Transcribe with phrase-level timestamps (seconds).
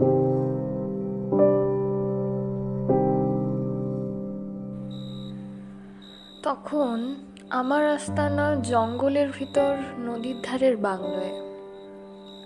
[0.00, 0.06] তখন
[7.50, 11.42] আমার আস্তানা জঙ্গলের ভিতর নদীর ধারের বাংলোয়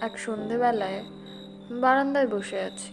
[0.00, 1.04] এক সন্ধেবেলায়
[1.70, 2.92] বারান্দায় বসে আছি।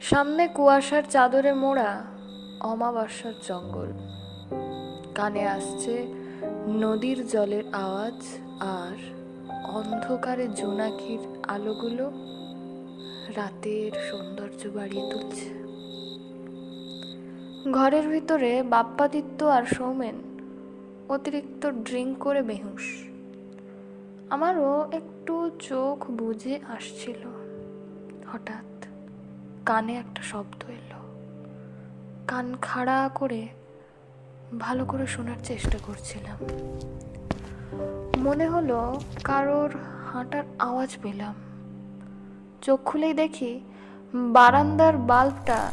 [0.00, 2.04] সামনে কুয়াশার চাদরে মোড়া
[2.60, 3.88] অমাবস্যার জঙ্গল।
[5.14, 6.06] কানে আসছে
[6.68, 9.22] নদীর জলের আওয়াজ আর
[9.64, 11.18] অন্ধকারে জোনাকির
[11.48, 12.12] আলোগুলো
[13.36, 15.62] রাতের সৌন্দর্য বাড়িয়ে তুলছে।
[17.72, 20.14] ঘরের ভিতরে বাপ্পাদিত্য আর সৌমেন
[21.08, 23.04] অতিরিক্ত ড্রিঙ্ক করে বেহুশ।
[24.30, 27.28] আমারও একটু চোখ বুঝে আসছিল।
[28.32, 28.84] হঠাৎ
[29.66, 31.02] কানে একটা শব্দ এলো।
[32.28, 33.48] কান খাড়া করে
[34.58, 36.38] ভালো করে শোনার চেষ্টা করছিলাম।
[38.22, 39.70] মনে হলো কারোর
[40.12, 41.34] হাঁটার আওয়াজ পেলাম।
[42.62, 43.60] চোখ খুলেই দেখি
[44.14, 45.70] বারান্দার বাল্বটা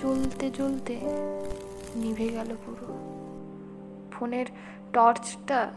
[0.00, 1.00] জ্বলতে জ্বলতে
[1.96, 2.94] নিভে গেল পুরো।
[4.12, 4.46] ফোনের
[4.92, 5.70] টর্চটা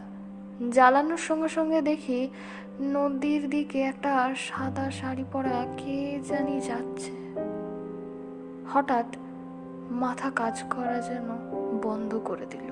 [0.70, 2.28] জ্বালানোর সঙ্গে সঙ্গে দেখি
[2.80, 7.12] নদীর দিকে একটা সাদা শাড়ি পরা কে জানি যাচ্ছে।
[8.72, 9.16] হঠাৎ
[9.90, 11.28] মাথা কাজ করা যেন
[11.82, 12.68] বন্ধ করে দিল।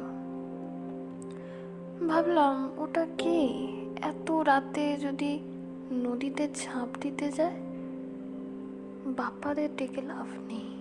[2.08, 3.38] ভাবলাম, ওটা কি?
[4.02, 5.38] এত রাতে যদি
[5.92, 7.65] নদীতে ঝাঁপ দিতে যায়?
[9.06, 10.76] বাপ্পাদের ডেকে লাভ নেই।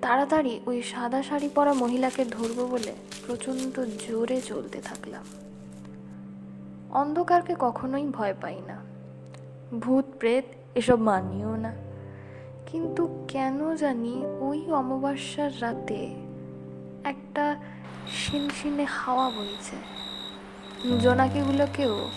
[0.00, 2.94] তাড়াতাড়ি ওই সাদা শাড়ি পরা মহিলাকে ধরবো বলে
[3.26, 5.24] প্রচণ্ড জোরে চলতে থাকলাম।
[6.90, 8.84] অন্ধকারকে কখনোই ভয় পাই না।
[9.80, 11.72] ভূত, প্রেত, এসব মানিও না।
[12.66, 16.14] কিন্তু কেন জানি ওই অমাবস্যার রাতে
[17.04, 17.56] একটা
[18.08, 19.76] শিনশিনে হাওয়া বইছে।
[20.98, 22.10] জোনাকিগুলোকেও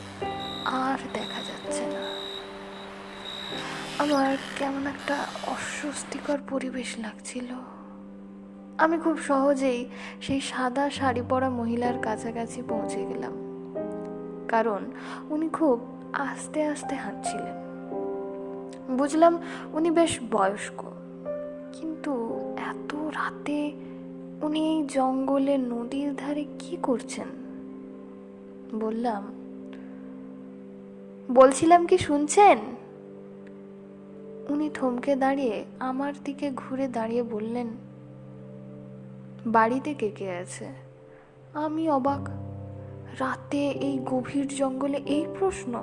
[0.66, 2.19] আর দেখা যাচ্ছে না।
[3.98, 5.16] আমার কেমন একটা
[5.48, 7.46] অস্বস্তিকর পরিবেশ লাগছিল।
[8.78, 9.90] আমি খুব সহজেই
[10.22, 13.34] সেই সাদা শাড়ি পরা মহিলার কাছাকাছি পৌঁছে গেলাম।
[14.48, 14.86] কারণ
[15.30, 17.60] উনি খুব আস্তে আস্তে হাঁটছিলেন।
[18.98, 19.40] বুঝলাম
[19.74, 20.86] উনি বেশ বয়স্ক।
[21.74, 23.72] কিন্তু এত রাতে
[24.42, 27.28] উনি এই জঙ্গলে নদীর ধারে কি করছেন?
[28.80, 29.24] বললাম,
[31.32, 32.79] বলছিলাম কি শুনছেন?
[34.50, 37.68] উনি থমকে দাঁড়িয়ে আমার দিকে ঘুরে দাঁড়িয়ে বললেন,
[39.48, 40.68] বাড়িতে কে কে আছে?
[41.54, 42.30] আমি অবাক।
[43.20, 45.74] রাতে এই গভীর জঙ্গলে এই প্রশ্ন।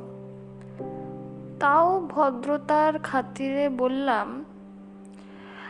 [1.60, 4.44] তাও ভদ্রতার খাতিরে বললাম,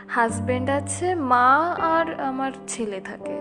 [0.07, 3.37] হাজবেন্ড আছে, মা আর আমার ছেলে থাকে।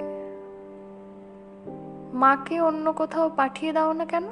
[2.12, 4.24] মাকে অন্য কোথাও পাঠিয়ে দাও না কেন?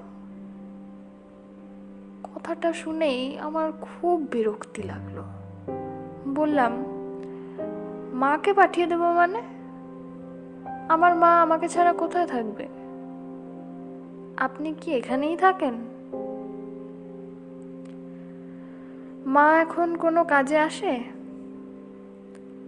[2.44, 5.22] কথাটা শুনেই আমার খুব বিরক্তি লাগল।
[6.34, 6.72] বললাম,
[8.12, 9.42] মাকে পাঠিয়ে দেবো মানে?
[10.88, 12.68] আমার মা আমাকে ছাড়া কোথায় থাকবে?
[14.36, 15.74] আপনি কি এখানেই থাকেন?
[19.26, 21.00] মা এখন কোনো কাজে আসে?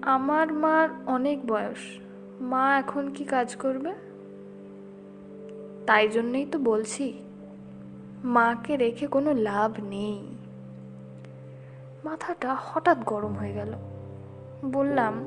[0.03, 1.99] আমার মার অনেক বয়স।
[2.41, 3.95] মা এখন কি কাজ করবে?
[5.87, 7.26] তাই জন্যই তো বলছি
[8.27, 10.29] মাকে রেখে কোনো লাভ নেই।
[12.05, 13.73] মাথাটা হঠাৎ গরম হয়ে গেল।
[14.65, 15.25] বললাম,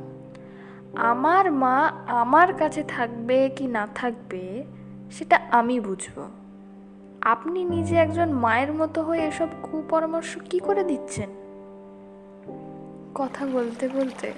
[0.96, 4.64] আমার মা আমার কাছে থাকবে কি না থাকবে,
[5.12, 6.30] সেটা আমি বুঝব।
[7.22, 11.30] আপনি নিজে একজন মায়ের মতো হয়ে এসব কুপরামর্শ কি করে দিচ্ছেন?
[13.16, 14.34] কথা বলতে বলতে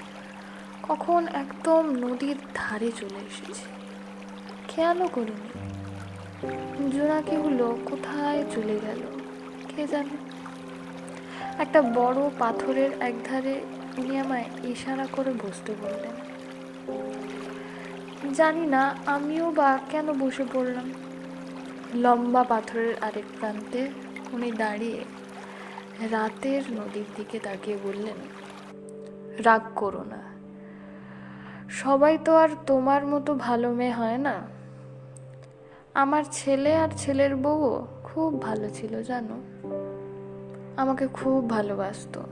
[0.83, 3.63] কখন একদম নদীর ধারে চলে এসেছি।
[4.67, 5.70] খেয়ালও করিনি।
[6.41, 9.01] জোনাকিগুলো কোথায় চলে গেল,
[9.69, 10.17] কে জানে?
[11.59, 13.61] একটা বড় পাথরের একধারে
[13.97, 16.15] উনি আমায় ইশারা করে বসতে বললেন।
[18.33, 20.87] জানি না, আমিও বা কেন বসে পড়লাম।
[21.93, 23.89] লম্বা পাথরের আরেক প্রান্তে
[24.33, 25.03] উনি দাঁড়িয়ে
[26.11, 28.19] রাতের নদীর দিকে তাকিয়ে বললেন,
[29.43, 30.21] রাগ করো না।
[31.69, 34.60] সবাই তো আর তোমার মতো ভালো মেয়ে হয় না?
[35.93, 39.41] আমার ছেলে আর ছেলের বউও খুব ভালো ছিল, জানো?
[40.77, 42.23] আমাকে খুব ভালোবাসতো।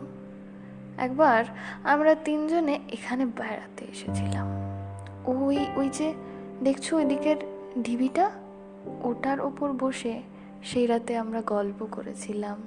[0.97, 1.43] একবার
[1.83, 4.47] আমরা তিনজনে এখানে বেড়াতে এসেছিলাম।
[5.25, 6.13] ওই ওই যে
[6.63, 7.35] দেখছ ওইদিকের
[7.83, 8.31] ঢিবিটা?
[9.03, 10.21] ওটার ওপর বসে
[10.63, 12.63] সেই রাতে আমরা গল্প করেছিলাম।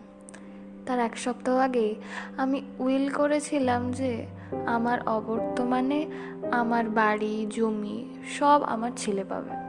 [0.86, 1.94] তার এক সপ্তাহ আগে
[2.36, 4.26] আমি উইল করেছিলাম যে
[4.66, 6.06] আমার অবর্তমানে
[6.52, 8.04] আমার বাড়ি, জমি
[8.38, 9.61] সব আমার ছেলে পাবে।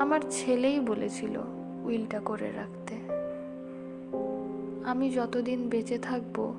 [0.00, 1.40] আমার ছেলেই বলেছিল
[1.84, 2.94] উইলটা করে রাখতে।
[4.84, 6.54] আমি যতদিন বেঁচে থাকব,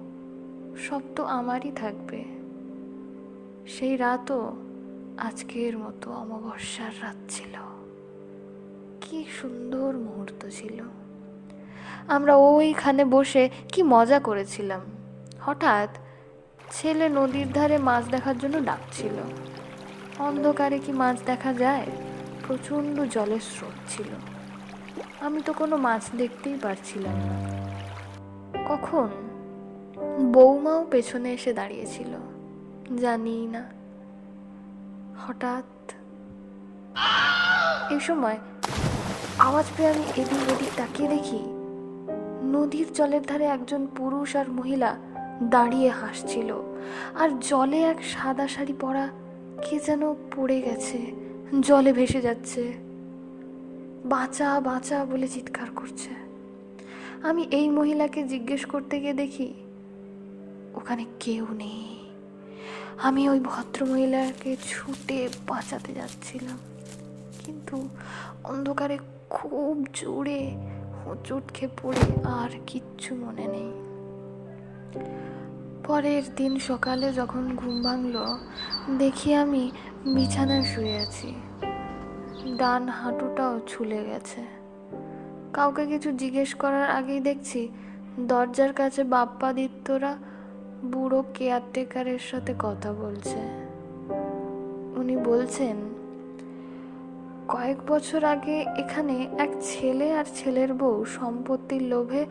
[0.89, 2.23] সব তো আমারই থাকবে।
[3.67, 4.53] সেই রাতও
[5.17, 7.55] আজকের মতো অমাবস্যার রাত ছিল।
[9.01, 10.83] কি সুন্দর মুহূর্ত ছিল।
[12.07, 14.81] আমরা ওইখানে বসে কি মজা করেছিলাম।
[15.41, 15.89] হঠাৎ
[16.71, 19.13] ছেলে নদীর ধারে মাছ দেখার জন্য ডাকছিল।
[20.19, 21.85] অন্ধকারে কি মাছ দেখা যায়?
[22.49, 24.07] প্রচণ্ড জলের স্রোত ছিল।
[25.19, 27.49] আমি তো কোনো মাছ দেখতেই পারছিলাম না।
[28.67, 29.07] কখন?
[30.31, 32.17] বৌমাও পেছনে এসে দাঁড়িয়েছিল।
[32.97, 33.69] জানি না।
[35.27, 35.91] হঠাৎ
[37.91, 38.37] এই সময়
[39.39, 41.39] আওয়াজ পেয়ে আমি এদিক ওদিক তাকিয়ে দেখি
[42.43, 44.97] নদীর জলের ধারে একজন পুরুষ আর মহিলা
[45.43, 46.61] দাঁড়িয়ে হাসছিল।
[47.15, 49.09] আর জলে এক সাদা শাড়ি পরা
[49.69, 51.28] কে যেন পড়ে গেছে।
[51.61, 52.73] জলে ভেসে যাচ্ছে।
[54.05, 56.09] বাঁচা বাঁচা বলে চিৎকার করছে।
[57.23, 59.53] আমি এই মহিলাকে জিজ্ঞেস করতে গিয়ে দেখি,
[60.75, 61.99] ওখানে কেউ নেই।
[62.97, 66.57] আমি ওই ভদ্র মহিলাকে ছুটে বাঁচাতে যাচ্ছিলাম।
[67.45, 67.89] কিন্তু
[68.43, 68.97] অন্ধকারে
[69.29, 70.55] খুব জোরে
[71.05, 73.71] হোঁচট পড়ে আর কিচ্ছু মনে নেই।
[75.85, 78.37] পরের দিন সকালে যখন ঘুম ভাঙলো,
[78.97, 79.71] দেখি আমি
[80.05, 81.35] বিছানায় শুয়ে আছি।
[82.57, 84.41] ডান হাঁটুটাও ছুলে গেছে।
[85.53, 87.69] কাউকে কিছু জিজ্ঞেস করার আগেই দেখছি
[88.19, 90.17] দরজার কাছে বাপ্পাদিত্যরা
[90.85, 93.39] বুড়ো কেয়ারটেকারের সাথে কথা বলছে।
[94.99, 95.77] উনি বলছেন,
[97.47, 102.25] কয়েক বছর আগে এখানে এক ছেলে আর ছেলের বউ সম্পত্তির লোভে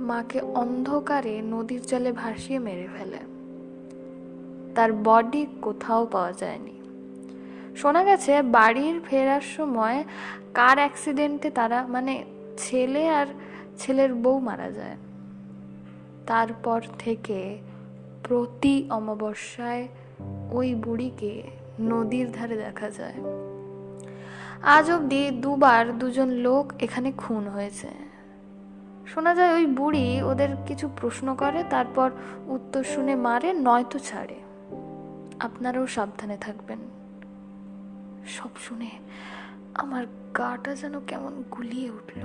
[0.00, 3.18] মাকে অন্ধকারে নদীর জলে ভাসিয়ে মেরে ফেলে।
[4.74, 6.80] তার বডি কোথাও পাওয়া যায়নি।
[7.76, 10.04] শোনা গেছে, বাড়ির ফেরার সময়
[10.54, 12.24] কার অ্যাক্সিডেন্টে তারা মানে
[12.58, 13.26] ছেলে আর
[13.78, 14.96] ছেলের বউ মারা যায়।
[16.26, 17.58] তারপর থেকে
[18.24, 19.88] প্রতি অমাবস্যায়
[20.52, 21.42] ওই বুড়িকে
[21.80, 23.14] নদীর ধারে দেখা যায়।
[24.62, 28.19] আজ অবধি দুবার দুজন লোক এখানে খুন হয়েছে।
[29.06, 32.10] শোনা যায় ওই বুড়ি ওদের কিছু প্রশ্ন করে, তারপর
[32.46, 34.34] উত্তর শুনে মারে, নয়তো ছাড়ে।
[35.40, 36.78] আপনারাও সাবধানে থাকবেন।
[38.26, 38.90] সব শুনে
[39.74, 40.06] আমার
[40.38, 42.20] গাটা যেন কেমন গুলিয়ে উঠল।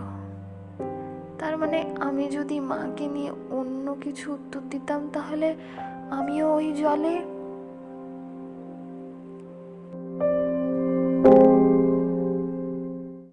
[1.39, 5.55] তার মানে আমি যদি মাকে নিয়ে অন্য কিছু উত্তর দিতাম, তাহলে
[6.11, 7.34] আমিও ওই জলে